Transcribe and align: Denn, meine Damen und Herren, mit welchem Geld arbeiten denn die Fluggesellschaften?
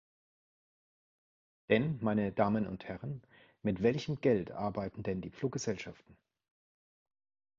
Denn, 1.69 1.99
meine 2.01 2.31
Damen 2.31 2.65
und 2.65 2.85
Herren, 2.87 3.21
mit 3.61 3.83
welchem 3.83 4.19
Geld 4.19 4.49
arbeiten 4.49 5.03
denn 5.03 5.21
die 5.21 5.29
Fluggesellschaften? 5.29 6.17